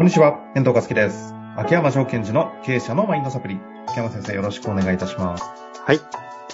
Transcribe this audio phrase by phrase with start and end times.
[0.00, 1.34] こんにちは、遠藤和樹です。
[1.58, 3.60] 秋山証券時の経営者のマインドサプリ。
[3.86, 5.44] 秋山先生、よろしくお願いいたします。
[5.84, 5.96] はい。
[5.96, 6.02] よ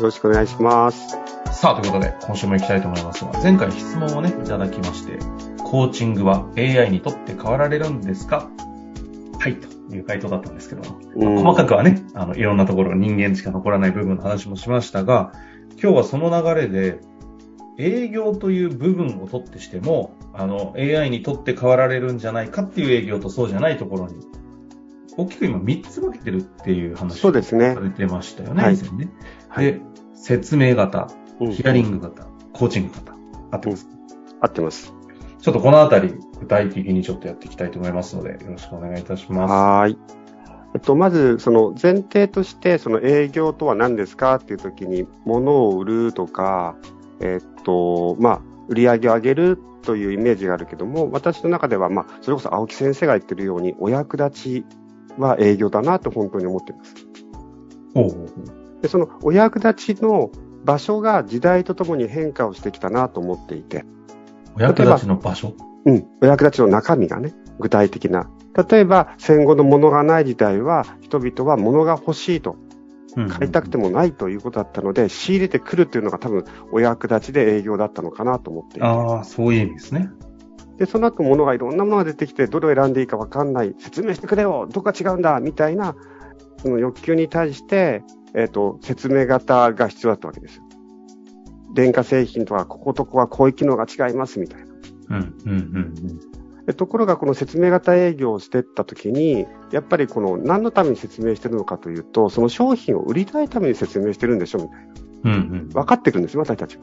[0.01, 1.17] ろしくお願いします。
[1.53, 5.21] さあ、ということで、今週も行きたいと思いますが、前回質問をね、いただきまして、
[5.62, 8.51] コーチングは AI にとって変わられるんですか？
[9.39, 10.83] はい、という回答だったんですけど、
[11.15, 15.31] うん細かくはね、あの、いろんなところ人間しか残らない部分の話もしましたが、
[15.81, 16.99] 今日はその流れで、
[17.79, 24.14] 営業という部分をとってしても、あの、AI にとって変わられるんじゃないかっていう営業とそうじゃないところに、
[25.17, 27.81] 大きく今3つ分けてるっていう話そうですねさ。
[27.81, 29.09] れてましたよね、はい以前ね。
[29.49, 29.64] はい。
[29.64, 29.81] で、
[30.14, 31.09] 説明型、
[31.40, 33.14] うんヒアリング型、コーチング型、
[33.50, 33.89] あってます？
[34.41, 34.92] 合ってます。
[35.41, 39.50] ちょっとこのあたり、具体的にちょっとやっていきたいと思いますので、よろしくお願いいたします。
[39.53, 39.98] はーい。
[40.75, 46.77] えっと、まず、その前提として、その営業とは何ですかっていうときに、物を売るとか、
[47.20, 54.64] えっと、まあ、売り上げを上げるというイメージがあるけども、私の中では、まあ、それこそ青木先生が言ってるように、お役立ち
[55.17, 56.95] は営業だなと本当に思っています。
[57.95, 60.31] ほうほうほうで、そのお役立ちの
[60.64, 63.87] 場所が時代とともに変化をしてきたなと思っていて、
[64.55, 65.55] お役立ちの場所？
[65.87, 68.29] うん、お役立ちの中身がね、具体的な。
[68.69, 72.57] 例えば、戦後の物がない時代は、人々は物が欲しいと、
[73.28, 73.86] 買いたくても。
[73.86, 80.11] もないということだったので、仕入れてくるというのが多分、お役立ちで営業だったのかなと思っていてああ、そういう意味ですね。
[80.78, 85.97] で、その後物がいろんなものが出てきて、どれを選んでいいかわかんない、説明してくれよ、どこが違うんだ、みたいな、
[86.62, 88.03] その欲求に対して、
[88.34, 90.62] えっ、と、説明型が必要だったわけですよ。
[91.75, 94.61] 電化製品とは、こことここはこういう機能が違います、みたい
[95.08, 95.17] な。
[95.17, 96.36] うん、うん、うんで
[96.75, 104.86] ところが、この説明型営業をしていったときに、やっぱりこの何のために説明してるのかというと、その商品を売りたいために説明してるんでしょみたいな。
[105.25, 105.33] うん。
[105.33, 105.69] うん、うん。
[105.69, 106.83] 分かってくるんですよ、私たちは。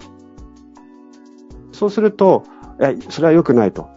[1.71, 2.43] そうすると、
[2.79, 3.89] え、それは良くないと。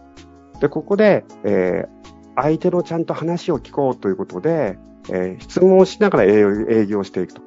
[0.59, 1.97] で、ここで、えー
[2.39, 4.77] 相手のちゃんと話を聞こうということで、
[5.09, 7.41] えー質問をしながら営業営業していくと。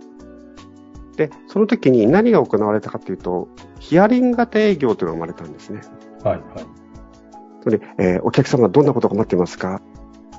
[1.16, 3.48] で、その時に何が行われたかというと、
[3.78, 5.80] ヒアリング型営業というのが生まれたんですね。
[6.24, 6.79] はい、はい。
[7.62, 9.80] つまり、えーお客様はどんなことが待ってますか、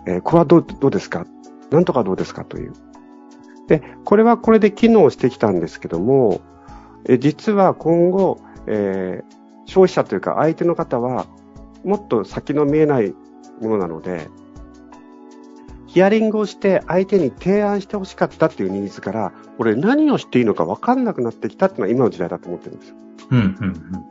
[0.08, 1.26] えーこれはどうどうですか？
[1.70, 2.74] なんとかどうですかという。
[3.68, 6.42] で、これはこれで機能してきたんですけども、
[7.06, 11.28] え実は今後、えー消費者というか相手の方は、
[11.86, 13.14] もっと先の見えない
[13.62, 14.28] ものなので、
[15.88, 22.96] ヒアリングをして相手に提案してほしかったっていうニーズから、俺何をしていいのか分かんなくなってきたっていうのは今の時代だと思ってるんですよ。
[23.30, 24.11] うん、うん、うん。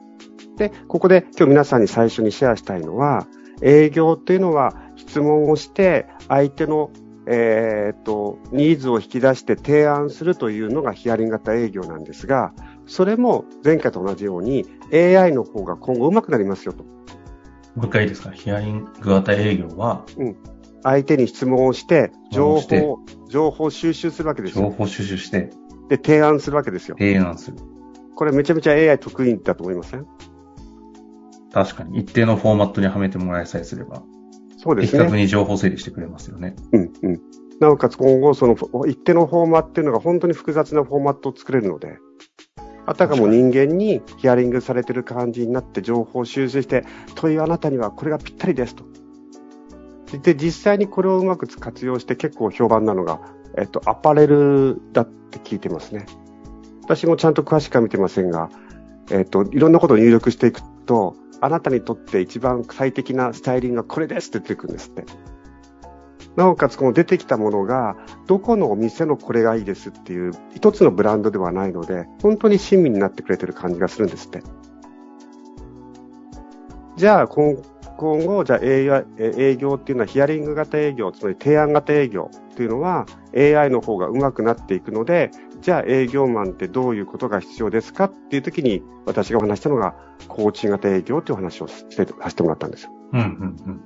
[0.61, 3.27] で、ここで今日皆さんに最初にシェアしたいのは、
[3.63, 6.91] 営業というのは質問をして相手の、
[7.27, 12.53] えーっと、ニーズを引き出して提案するというのがヒアリング型営業なんですが、
[12.87, 16.85] それも前回と同じように AI の方が今後上手くなりますよと。
[16.85, 18.31] もう一回いいですか？
[18.31, 20.05] ヒアリング型営業は、
[20.83, 22.99] 相手に質問をして、情報、
[23.31, 24.65] 情報収集するわけですよ。
[24.65, 25.51] 情報収集して
[25.89, 26.97] で、提案するわけですよ。
[26.99, 27.57] 提案する。
[28.17, 30.07] これめちゃめちゃ AI 得意だと思いません？
[31.53, 34.03] 確かに、一定のフォーマットにはめてもらえさえすれば、
[34.57, 35.17] そうですね的確。
[35.17, 36.55] に情報整理してくれますよね。
[36.73, 37.21] うんうん。
[37.61, 38.57] なおかつ今後、その
[38.87, 41.99] 一定のフォーマットっていうのが本当に複雑なフォーマットを作れるので、
[42.87, 46.85] あたかも人間にヒアリングされてる感じになって情報を収集して、
[47.15, 48.85] というあなたにはこれがぴったりですと。
[50.23, 53.21] で、実際にこれをうまく活用して結構評判なのが、
[53.57, 56.07] えっと、アパレルだって聞いてますね。
[56.83, 58.51] 私もちゃんと詳しくは見てませんが、
[59.13, 60.61] えっと、いろんなことを入力していく
[60.91, 65.05] と、あなたにとって一番最適なスタイリングがこれですって出てくるんですって。
[66.35, 67.97] なおかつこの出てきたものが、
[68.27, 74.43] どこのお店のこれがいいですっていう一つのブランドではないので、本当に親身になってくれてる感じがするんですって。
[76.97, 77.57] じゃあ今
[78.01, 83.05] 今後、じゃあ営業え営業っていうのはヒアリング型営業、つまり提案型営業っていうのは
[83.37, 85.31] AI の方が上手くなっていくので、
[85.61, 89.95] じゃあ営業マンってどういうことが必要ですかっていう時に私がお話したのが
[90.29, 92.91] コーチング型営業という話をしてさせてもらったんですよ。
[93.13, 93.81] うん、うん、うん。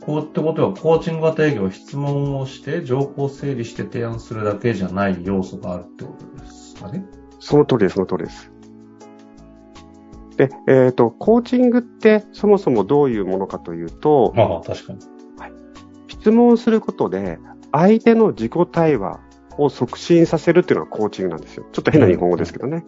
[0.00, 7.04] こうってことは、コーチング型営業は質問をして、情報を整理して提案するだけじゃない要素があるってことですかね。
[7.38, 8.57] その通りです、その通りです。
[10.38, 15.00] で、えっ、と、コーチングってそもそもどういうものかというと、まあ、確かに。
[16.06, 17.38] 質問することで
[17.70, 19.20] 相手の自己対話
[19.56, 21.66] を促進させるっていうのがコーチングなんですよ。
[21.72, 22.84] ちょっと変な日本語ですけどね。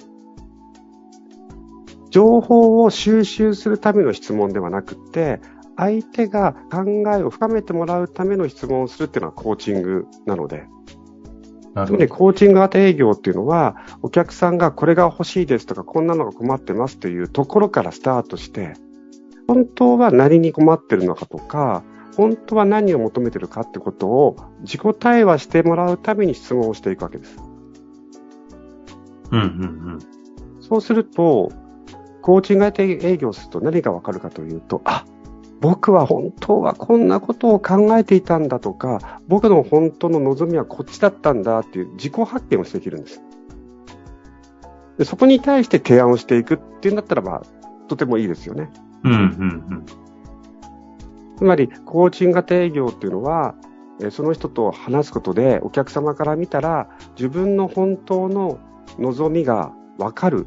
[2.10, 5.40] 情報を収集するための質問ではなくって、
[5.76, 6.84] 相手が考
[7.16, 10.66] えを深めてもらうための質問をするっていうのはコーチングなので、
[11.86, 12.18] つまりなるほど。
[12.18, 18.74] コーチング型営業っていうのは、お客さんがこれが欲しいですとか、こんなのが困ってますというところからスタートして、
[19.46, 21.82] 本当は何に困ってるのかとか、
[22.16, 27.36] 本当は何を求めてるかってことを自己対話してもらうために質問をしていくわけです。
[29.30, 29.46] うんうんう
[29.96, 29.98] ん。
[30.60, 31.50] そうすると、
[32.22, 35.04] コーチング型営業すると何がわかるかというと、あ、
[35.60, 43.22] 僕は本当はこんなことを考えていたんだとか、僕の本当の望みはこっちだったんだっていう自己発見をしていけるんです。
[44.98, 47.42] でそこに対して提案をしていくっていうんだったらば、
[47.88, 48.70] とてもいいですよね。
[49.04, 49.86] うんうん
[51.36, 53.54] つまり、コーチング型営業っていうのは、
[54.02, 58.58] えーその人と話すことで、お客様から見たら、自分の本当の
[58.98, 60.46] 望みがわかる。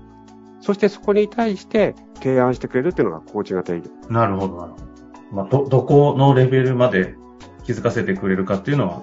[0.59, 3.91] そしてそこに対して提案してくれるっていうのがコーチング型営業。
[4.07, 4.13] うん。
[4.13, 4.92] なるほど、なるほど。
[5.33, 7.15] まあ、ど、どこのレベルまで
[7.63, 9.01] 気づかせてくれるかっていうのは、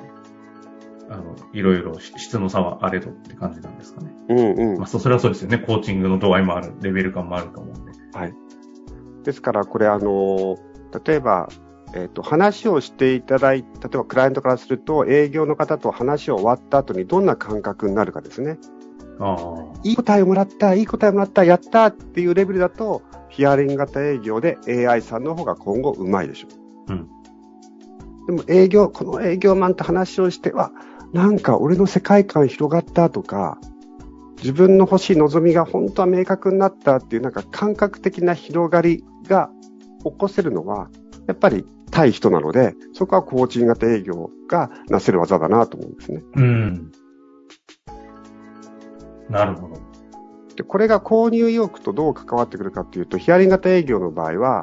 [1.11, 4.13] あの、いろいろ質の差はあれどって感じなんですかね。
[4.29, 5.59] うんうんまあ、そそれはそうですよね。
[5.59, 7.93] コーチングの度合いもある、レベル感もあると思うんで。
[9.23, 10.57] ですから、これ、あの、
[11.05, 11.49] 例えば、
[11.95, 18.59] えっ、と、話をしていただい例えばクライアントからすると、営業の方と話を終わった後にどんな感覚になるかですね。
[19.19, 19.81] ああ。
[19.83, 26.49] いい答えをもらった、いい答えをもらった、やったっていうレベルだと、ヒアリング型営業で AI さんの方が今後うまいでしょ
[26.89, 26.93] う。
[26.93, 27.09] うん。
[28.27, 30.73] でも営業、この営業マンと話をしては、
[31.13, 33.59] なんか俺の世界観広がったとか、
[34.39, 39.51] 自分の欲しい望みが本当は明確になったっていうなんか感覚的な広がりが
[40.05, 40.89] 起こせるのは、
[41.27, 46.23] やっぱり対人なので、そこはコーチング型営業がなせる技だなと思うんですね。
[46.37, 46.93] うん。
[49.29, 49.90] なるほど。
[50.61, 54.63] で、これが購入意欲とどう関わってくるかっていうと、ヒアリング型営業の場合は、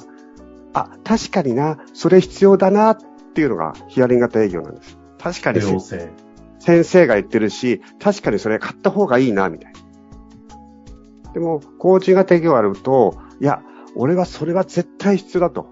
[0.74, 2.98] あ、確かにな、それ必要だなっ
[3.34, 5.00] ていうのがヒアリング型営業なんです。
[5.18, 5.60] 確かに。
[6.60, 11.34] 先生が言ってるし、確かにそれ買った方がいいな、みたいな。
[11.34, 13.64] でも、コーチング型営業あると、いや、
[13.96, 15.72] 俺はそれは絶対必要だと。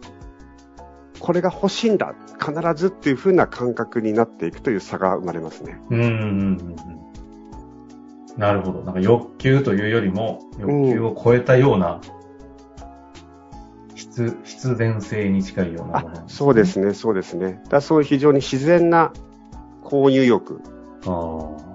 [1.19, 5.79] これが欲しいんだ、必ずっていう風な感覚になっていくという差が生まれますね。
[5.91, 7.04] うんうんうんうん。
[8.37, 8.81] なるほど。
[8.81, 12.01] なんか欲求というよりも、欲求を超えたような、
[13.95, 16.65] 必、必然性に近いようなそうで。
[16.65, 17.61] すね、そうですね。
[17.69, 19.13] だそういう非常に自然な
[19.83, 20.61] 購入欲。
[21.05, 21.65] ああ。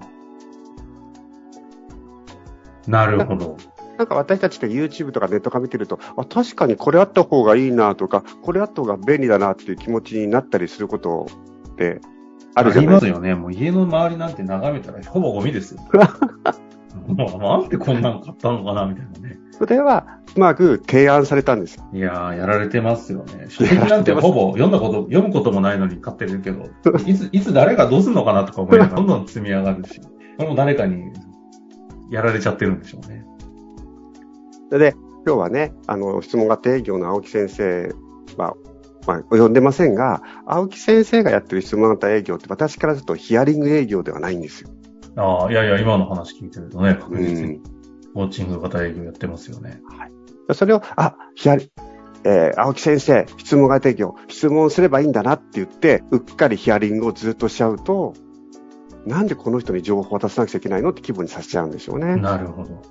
[2.87, 3.57] なるほど。
[3.97, 11.27] なんか私たちって YouTube とかネットか見てると、あ、確かにこれあった方がいいなとか、これあった方が便利だなっていう気持ちになったりすること
[11.73, 12.01] って
[12.55, 13.07] あるじゃないですか。
[13.07, 13.35] ありますよね。
[13.35, 15.81] もう家の周りなんて眺めたらほぼゴミですよ。
[17.07, 19.39] も うなんでこんなん買ったのかなみたいなね。
[19.53, 20.07] それは
[20.37, 21.85] うまく提案されたんですよ。
[21.93, 23.47] いやー、やられてますよね。
[23.49, 26.67] 書籍なんてほぼ読んだこと、読むこともないのに買ってるけど、
[27.07, 30.07] いつ、いつ誰がどうすんのかなとか思いながらどんどん積み上がるし、こ
[30.45, 31.13] れも誰かに
[32.11, 33.27] やられちゃってるんでしょうね。
[34.71, 34.95] で、
[35.27, 37.93] 今日はね、あの、質問型営業の青木先生
[38.39, 38.55] は、
[39.07, 44.71] まあ、呼んでませんが、青木先生がやってる質問型営業って私からするとヒアリング営業ではないんですよ。
[45.17, 47.63] ああ、いやいや、今の話聞いてるとね、確う実にん。
[48.15, 49.81] コーチング型営業やってますよね。
[50.53, 51.71] それを、あ、ヒアリ、
[52.25, 58.15] えー青木先生、質問型営業、質問すればいいんだなって言って、うっかりヒアリングをずっとしちゃうと、
[59.07, 62.17] なんでこの人に情報を渡さなくちゃいけないのって気分にさせちゃうんでしょうね。
[62.17, 62.83] なるほど。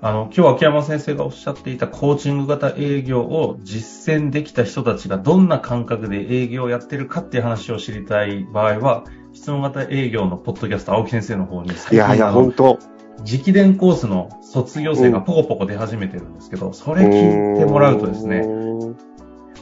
[0.00, 12.78] あの、今日秋山先生がおっしゃっていたコーチング型営業を実践できた人たちがどんな感覚で営業をやってるかっていう話を知りたい場合は、質問型営業のポッドキャスト青木先生の方にいやいや、本当
[13.18, 18.94] 直伝コースの卒業生がポコポコ出始めてるんですけど、それ聞いてもらうとですね、ね。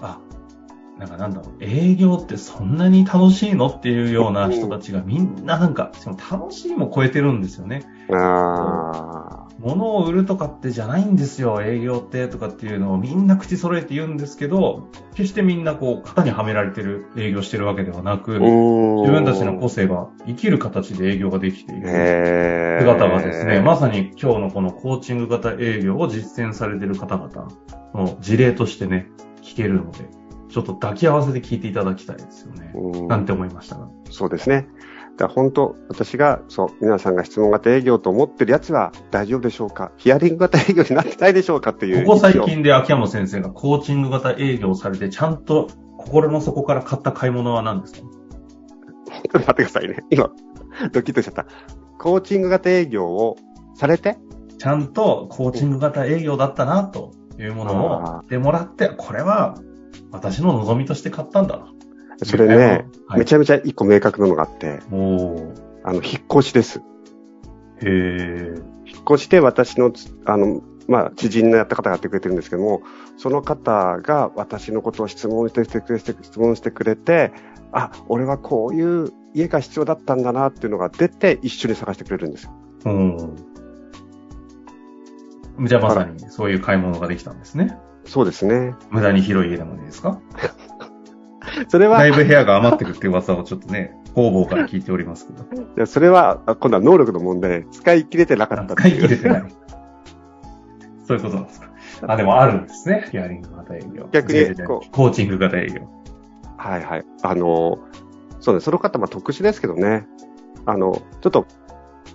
[0.02, 0.21] あ、
[0.99, 3.69] なんかなんだろう、営業ってそんなに楽しいの？
[3.69, 7.85] っていうような人たちがみんななんか、その楽しいも超えてるんですよね。
[8.12, 9.16] あ
[9.59, 21.89] 物を売るとかってじゃないんですよ、営業ってとかっていうのをみんな口揃えて言うんですけど、決してみんなこう、型にはめられてる営業してるわけではなく、ー自分たちの個性が生きる形で営業ができている。
[22.81, 27.49] 姿がですね、まさに今日のこのコーチング型営業を実践されている方々
[27.95, 29.09] の事例としてね、
[29.43, 30.09] 聞けるので、
[30.51, 32.73] ちょっと抱き合わせて聞いていただきたいですよね。
[32.75, 33.89] うんなんて思いましたが。
[34.11, 34.69] そうですね。
[35.17, 39.93] だ本当、私が、そう、皆さんが質問型営業と思ってるやつは大丈夫でしょうか？
[39.97, 42.05] ヒアリング型営業になってないでしょうかっていう。
[42.05, 48.01] ここ最近で秋山先生がコーチング型営業をされて、ちゃんと心の底から買った買い物は何ですか？
[48.01, 50.05] ちょっと待ってくださいね。
[50.11, 50.31] 今、
[50.93, 51.47] ドキッとしちゃった。
[51.99, 53.37] コーチング型営業を
[53.75, 54.19] されて？
[54.59, 59.59] ちゃんとコーチング型営業だったな、というものをあ言ってもらって、これは
[60.11, 61.73] 私の望みとして買ったんだな。
[62.23, 64.81] それね、はい、めちゃめちゃ一個明確なのがあって、
[65.85, 66.81] あの、引っ越しです。
[67.83, 68.63] へー。
[68.87, 72.83] 引っ越して私のつ、あの、まあ、知人のやった方がやってくれてるんですけども、
[73.17, 77.33] その方が私のことを質問してくれて、質問してくれて、
[77.73, 82.53] あ、俺はこういう家が必要だったんだなっていうのが出て、一緒に探してくれるんですよ。
[82.87, 83.37] うん。
[85.67, 87.77] じゃあまさにそういう買い物ができたんですね。
[88.05, 88.75] そうですね。
[88.91, 90.21] 無駄に広い家でもいいですか？
[91.69, 91.99] それは。
[91.99, 95.63] だいぶ部屋が余ってくって噂をちょっとね、 方々から聞いておりますけど。
[95.63, 99.45] いや、それは、今度は能力の問題、使い切れてなかった使い切れてない。
[101.07, 101.69] そういうことなんですか。
[102.07, 103.07] あ、でもあるんですね。
[103.11, 104.09] ヒアリング型営業。
[104.13, 105.83] 逆にこう、コーチング型営業。
[106.57, 107.05] はいはい。
[107.23, 107.79] あの、
[108.41, 110.07] そうね、その方、まあ特殊ですけどね。
[110.67, 111.47] あの、ちょっと、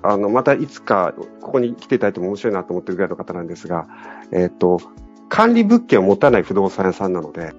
[0.03, 3.87] あの、またいつか、ここに来ていただいても面白いなと思ってるぐらいの方なんですが、
[4.31, 4.79] えっ、ー、と、
[5.29, 7.53] 管理物件を持たない不動産屋さんなので、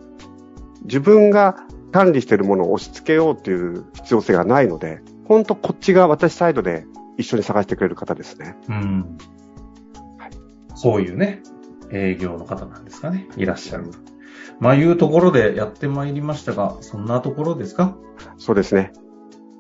[0.85, 1.57] 自分が
[1.93, 6.85] 管理しているものを押し付けようという必要性がないので、本当こっちが私サイドで
[7.19, 8.57] 一緒に探してくれる方ですね。
[8.69, 9.19] うん。
[10.19, 10.31] はい、
[10.75, 11.43] そういうね、
[11.93, 13.29] 営業の方なんですかね。
[13.37, 13.85] いらっしゃる。
[14.59, 17.97] まあいうところでやってまいりましたが、そんなところですか？
[18.39, 18.93] そうですね。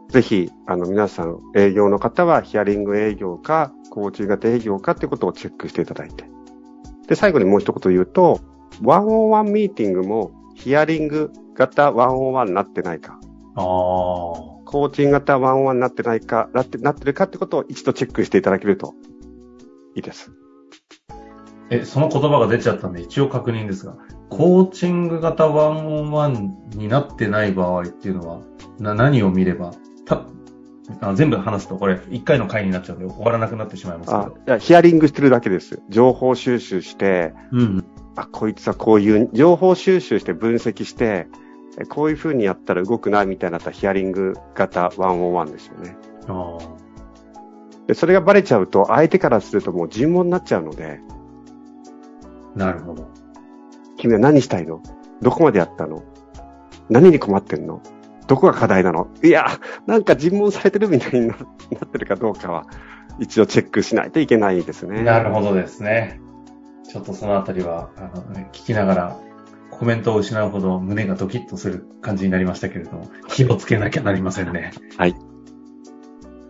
[0.08, 6.24] ぜひ、あの、皆さん、営業の方はヒアリング営業か、コーチ型営業かっていうことをチェックしていただいて。
[7.08, 8.40] で、最後にもう一言言うと、
[8.82, 13.18] ワンオンワンミーティングもヒアリング型ワンオンワンになってないか。
[13.56, 13.62] ああ。
[13.62, 18.94] コーチング型ワンオンワンになってないか、なってなってるかってことを一度チェックしていただけると
[19.96, 20.30] いいです。
[21.70, 23.96] え、その言葉が出ちゃったんで一応確認ですが、
[24.30, 28.40] コーチング型ワンオンワンになってない場合っていうのは、
[28.78, 29.72] な、何を見れば、
[30.06, 30.26] た、
[31.00, 34.14] あ全部話すとこれ、一回の回になっちゃうんで終わらなくなってしまいます。
[34.14, 35.82] あ、いや、ヒアリングしてるだけです。
[35.88, 37.84] 情報収集して、うん。
[38.16, 41.28] あ、こいつはこういう、情報収集して分析して、
[41.88, 45.96] こういう風にやったら動くな、みたいなったヒアリング型ワンオンワンですよね。
[46.28, 46.58] あ
[47.86, 51.00] でそれがバレちゃうと、相手からするともう尋問になっちゃうので。
[52.54, 53.08] なるほど。
[53.96, 54.82] 君は何したいの？
[55.20, 56.04] どこまでやったの？
[56.90, 57.80] 何に困ってんの？
[58.28, 59.08] どこが課題なの？
[59.24, 59.46] いや、
[59.86, 61.38] なんか尋問されてるみたいになっ
[61.90, 62.66] てるかどうかは、
[63.18, 65.02] 一応チェックしないといけないですね。
[65.02, 66.20] なるほどですね。
[66.88, 68.22] ちょっとそのあたりは、あの、
[68.52, 69.16] 聞きながら、
[69.70, 74.72] コメントを失うほど胸がドキッとする感じになりましたけれども、気をつけなきゃなりませんね。
[74.96, 75.16] はい。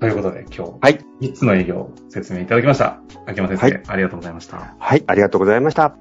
[0.01, 0.99] ということで、今日、はい。
[1.21, 3.01] 3つの営業を説明いただきました。
[3.27, 4.75] 秋山先生、はい、ありがとうございました。
[4.77, 5.97] はい、ありがとうございました。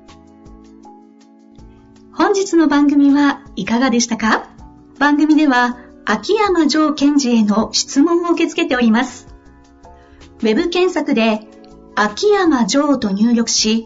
[2.11, 4.49] 本日の番組はいかがでしたか？
[4.97, 9.27] 番組では、秋山城賢治への質問を受け付けております。
[10.39, 11.47] ウェブ検索で、
[11.95, 13.85] 秋山城と入力し、